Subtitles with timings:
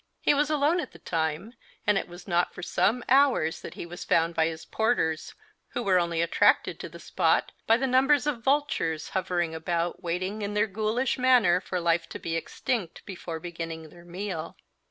[0.19, 1.53] He was alone at the time,
[1.85, 5.35] and it was not for some hours that he was found by his porters,
[5.73, 10.41] who were only attracted to the spot by the numbers of vultures hovering about, waiting
[10.41, 14.57] in their ghoulish manner for life to be extinct before beginning their meal.